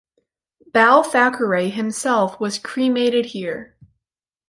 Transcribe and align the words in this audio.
Bal 0.65 1.03
Thackeray 1.03 1.69
himself 1.69 2.39
was 2.39 2.57
cremated 2.57 3.25
here. 3.27 3.75